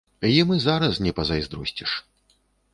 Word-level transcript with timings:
Ім 0.29 0.53
і 0.55 0.57
зараз 0.63 0.97
не 1.09 1.13
пазайздросціш. 1.21 1.91